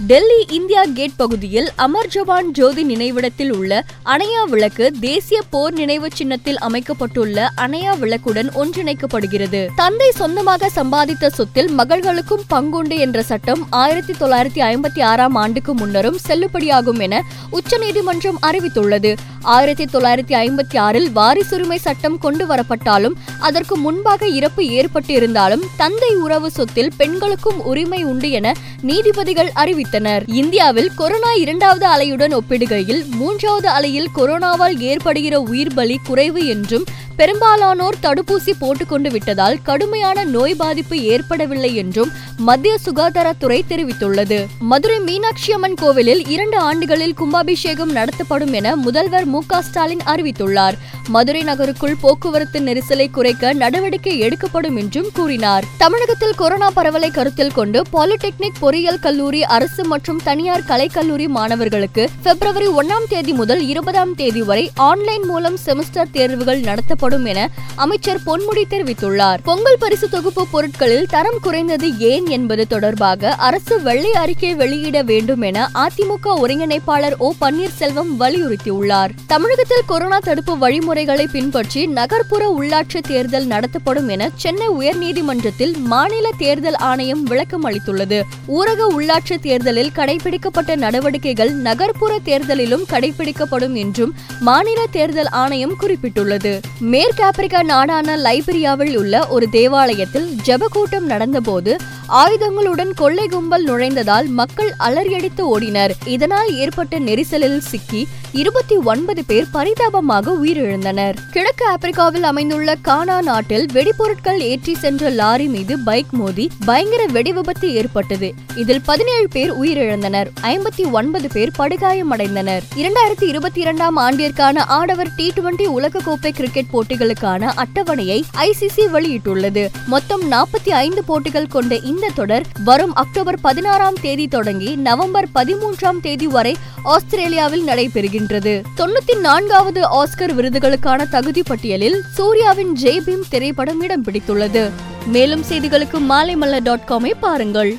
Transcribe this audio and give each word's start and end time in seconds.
Delhi 0.00 0.46
India 0.50 0.84
gate 0.94 1.16
பகுதியில் 1.16 1.70
அமர் 1.76 2.06
ஜவான் 2.06 2.50
ஜோதி 2.50 2.84
நினைவிடத்தில் 2.84 3.52
உள்ள 3.52 3.84
அணையா 4.04 4.44
விளக்கு 4.44 4.92
தேசிய 5.00 5.42
போர் 5.50 5.72
நினைவு 5.72 6.08
சின்னத்தில் 6.14 6.58
அமைக்கப்பட்டுள்ள 6.58 7.48
அணையா 7.56 7.92
விளக்குடன் 7.98 8.50
ஒன்றிணைக்கப்படுகிறது. 8.54 9.68
தந்தை 9.76 10.10
சொந்தமாக 10.10 10.70
சம்பாதித்த 10.74 11.26
சொத்தில் 11.28 11.70
மகள்களுக்கும் 11.78 12.42
பங்குண்டு 12.50 12.98
என்ற 12.98 13.22
சட்டம் 13.22 13.66
ஆயிரத்தி 13.70 14.12
தொள்ளாயிரத்தி 14.12 14.60
ஐம்பத்தி 14.60 15.02
ஆறாம் 15.02 15.34
ஆண்டுக்கு 15.34 15.74
முன்னரும் 15.74 16.18
செல்லுபடியாகும் 16.28 17.00
என 17.00 17.22
உச்சநீதிமன்றம் 17.50 18.38
அறிவித்துள்ளது. 18.46 19.14
ஆயிரத்தி 19.42 19.84
தொள்ளாயிரத்தி 19.84 20.34
ஐம்பத்தி 20.34 20.78
ஆறில் 20.78 21.10
வாரிசுரிமை 21.10 21.76
சட்டம் 21.76 22.18
கொண்டு 22.18 22.46
வரப்பட்டாலும் 22.46 23.14
அதற்கு 23.40 23.76
முன்பாக 23.76 24.26
இறப்பு 24.26 24.62
ஏற்பட்டிருந்தாலும் 24.64 25.64
தந்தை 25.76 26.14
உறவு 26.16 26.50
சொத்தில் 26.50 26.92
பெண்களுக்கும் 26.96 27.64
உரிமை 27.64 28.04
உண்டு 28.04 28.30
என 28.30 28.54
நீதிபதிகள் 28.80 29.50
அறிவித்தனர் 29.54 29.82
இந்தியாவில் 30.26 30.90
கொரோனா 30.94 31.32
இரண்டாவது 31.34 31.86
அலையுடன் 31.86 32.34
ஒப்பிடுகையில் 32.34 33.08
மூன்றாவது 33.10 33.68
அலையில் 33.68 34.08
கொரோனாவால் 34.14 34.80
ஏற்படுகிற 34.80 35.40
உயிர் 35.40 35.74
பலி 35.74 36.00
குறைவு 36.02 36.46
என்றும் 36.46 36.84
பெரும்பாலானோர் 37.16 37.96
தடுப்பூசி 38.02 38.52
போட்டுக்கொண்டு 38.58 39.10
விட்டதால் 39.10 39.58
கடுமையான 39.62 40.24
நோய் 40.24 40.54
பாதிப்பு 40.54 41.00
ஏற்படவில்லை 41.02 41.76
என்றும் 41.76 42.10
மத்திய 42.36 42.76
சுகாதாரத்துறை 42.84 43.60
தெரிவித்துள்ளது. 43.68 44.46
மதுரை 44.58 44.98
மீனாட்சி 44.98 45.52
அம்மன் 45.52 45.74
கோவிலில் 45.74 46.28
இரண்டு 46.28 46.58
ஆண்டுகளில் 46.58 47.14
கும்பாபிஷேகம் 47.14 47.92
நடத்தப்படும் 47.92 48.52
என 48.52 48.76
முதல்வர் 48.76 49.24
மு 49.24 49.42
ஸ்டாலின் 49.60 50.00
அறிவித்துள்ளார். 50.06 50.74
மதுரை 51.08 51.42
நகருக்குள் 51.42 51.96
போக்குவரத்து 52.00 52.60
நெரிசலை 52.60 53.10
குறைக்க 53.10 53.52
நடவடிக்கை 53.52 54.18
எடுக்கப்படும் 54.18 54.76
என்றும் 54.76 55.10
கூறினார். 55.12 55.64
தமிழகத்தில் 55.78 56.34
கொரோனா 56.34 56.70
பரவலை 56.70 57.10
கருத்தில் 57.10 57.52
கொண்டு 57.52 57.82
பாலிடெக்னிக் 57.92 58.60
பொறியியல் 58.60 59.00
கல்லூரி 59.00 59.44
அரசு 59.44 59.84
மற்றும் 59.84 60.20
தனியார் 60.24 60.66
கலைக்கல்லூரி 60.68 61.28
மாணவர்களுக்கு 61.28 62.08
பிப்ரவரி 62.22 62.66
ஒன்னாம் 62.66 63.08
தேதி 63.08 63.32
முதல் 63.32 63.66
இருபதாம் 63.66 64.14
தேதி 64.14 64.42
வரை 64.42 64.70
ஆன்லைன் 64.74 65.24
மூலம் 65.24 65.56
செமஸ்டர் 65.66 66.12
தேர்வுகள் 66.12 66.60
நடத்தப்படும் 66.60 67.02
வழங்கப்படும் 67.04 67.24
என 67.24 67.50
அமைச்சர் 67.74 68.20
பொன்முடி 68.26 68.62
தெரிவித்துள்ளார். 68.70 69.38
பொங்கல் 69.44 69.76
பரிசு 69.78 70.08
தொகுப்பு 70.08 70.46
பொருட்களில் 70.50 71.06
தரம் 71.06 71.40
குறைந்தது 71.42 71.98
ஏன் 71.98 72.26
என்பது 72.26 72.66
தொடர்பாக 72.66 73.32
அரசு 73.48 73.82
வெள்ளை 73.82 74.12
அறிக்கை 74.12 74.54
வெளியிட 74.54 75.02
வேண்டும் 75.02 75.40
என 75.40 75.70
அதிமுக 75.74 76.26
ஒருங்கிணைப்பாளர் 76.42 77.16
ஓ 77.18 77.32
பன்னீர்செல்வம் 77.40 78.12
வலியுறுத்தியுள்ளார். 78.18 79.08
தமிழகத்தில் 79.26 79.86
கொரோனா 79.86 80.18
தடுப்பு 80.18 80.58
வழிமுறைகளை 80.58 81.26
பின்பற்றி 81.26 81.86
நகர்ப்புற 81.86 82.42
உள்ளாட்சி 82.58 83.00
தேர்தல் 83.00 83.46
நடத்தப்படும் 83.46 84.08
என 84.08 84.30
சென்னை 84.34 84.68
உயர்நீதிமன்றத்தில் 84.68 85.76
மாநில 85.76 86.30
தேர்தல் 86.38 86.74
ஆணையம் 86.74 87.22
விளக்கம் 87.22 87.66
அளித்துள்ளது. 87.70 88.22
ஊரக 88.48 88.88
உள்ளாட்சி 88.98 89.38
தேர்தலில் 89.40 89.94
கடைபிடிக்கப்பட்ட 89.94 90.76
நடவடிக்கைகள் 90.76 91.52
நகர்ப்புற 91.52 92.18
தேர்தலிலும் 92.24 92.86
கடைபிடிக்கப்படும் 92.90 93.72
என்றும் 93.72 94.12
மாநில 94.40 94.86
தேர்தல் 94.90 95.30
ஆணையம் 95.42 95.76
குறிப்பிட்டுள்ளது. 95.80 96.52
மேற்கு 96.94 97.22
ஆப்பிரிக்கா 97.24 97.60
நாடான 97.64 98.16
லைபீரியாவில் 98.16 98.96
உள்ள 98.96 99.14
ஒரு 99.28 99.46
தேவாலயத்தில் 99.50 100.28
ஜபக்கூட்டம் 100.44 101.06
நடந்தபோது 101.06 101.72
ஆயுதங்களுடன் 102.08 102.94
கொள்ளை 102.94 103.26
கும்பல் 103.26 103.64
நுழைந்ததால் 103.64 104.26
மக்கள் 104.26 104.74
அலறியடித்து 104.78 105.58
ஓடினர். 105.58 105.90
இதனால் 106.04 106.56
ஏற்பட்ட 106.56 106.98
நெரிசலில் 106.98 107.58
சிக்கி 107.58 108.06
இருபத்தி 108.32 108.76
ஒன்பது 108.76 109.24
பேர் 109.24 109.50
பரிதாபமாக 109.52 110.32
உயிரிழந்தனர். 110.44 111.16
கிழக்கு 111.30 111.66
ஆப்பிரிக்காவில் 111.66 112.22
அமைந்துள்ள 112.22 112.74
கானா 112.74 113.22
நாட்டில் 113.22 113.66
வெடிபொருட்கள் 113.72 114.38
ஏற்றி 114.38 114.74
சென்ற 114.74 115.10
லாரி 115.10 115.46
மீது 115.46 115.78
பைக் 115.78 116.06
மோதி 116.10 116.50
பயங்கர 116.64 117.06
வெடி 117.06 117.32
விபத்து 117.32 117.74
ஏற்பட்டது. 117.74 118.32
இதில் 118.54 118.80
பதினேழு 118.84 119.28
பேர் 119.28 119.60
உயிரிழந்தனர். 119.60 120.26
ஐம்பத்தி 120.42 120.90
ஒன்பது 120.90 121.28
பேர் 121.28 121.50
படுகாயமடைந்தனர். 121.58 122.62
இரண்டாயிரத்தி 122.76 123.22
இருபத்தி 123.22 123.60
இரண்டாம் 123.60 123.98
ஆண்டிற்கான 123.98 124.58
ஆடவர் 124.58 125.14
டி 125.16 125.32
டுவெண்டி 125.36 125.66
உலகக்கோப்பை 125.66 126.30
கிரிக்கெட் 126.30 126.72
போட்டிகளுக்கான 126.72 127.52
அட்டவணையை 127.56 128.22
ஐசிசி 128.36 128.86
வெளியிட்டுள்ளது. 128.92 129.68
மொத்தம் 129.86 130.32
நாற்பத்தி 130.32 130.68
ஐந்து 130.68 131.04
போட்டிகள் 131.04 131.46
கொண்ட 131.46 131.76
இந்த 131.94 132.10
தொடர் 132.14 132.46
வரும் 132.64 132.94
அக்டோபர் 132.94 133.38
பதினாறாம் 133.40 133.98
தேதி 134.00 134.28
தொடங்கி 134.28 134.70
நவம்பர் 134.76 135.28
பதிமூன்றாம் 135.34 136.00
தேதி 136.00 136.26
வரை 136.26 136.56
ஆஸ்திரேலியாவில் 136.82 137.66
நடைபெறுகின்றது. 137.66 138.62
தொண்ணூத்தி 138.76 139.20
நான்காவது 139.20 139.82
ஆஸ்கர் 140.02 140.34
விருதுகளுக்கான 140.38 141.08
தகுதி 141.08 141.42
பட்டியலில் 141.42 142.02
சூர்யாவின் 142.14 142.72
ஜெய்பீம் 142.82 143.24
திரைப்படம் 143.30 143.80
இடம் 143.80 144.04
பிடித்துள்ளது. 144.04 144.70
மேலும் 145.06 145.44
செய்திகளுக்கு 145.50 146.00
மாலைமல்ல 146.08 146.62
டாட் 146.62 146.86
காமை 146.88 147.12
பாருங்கள். 147.20 147.76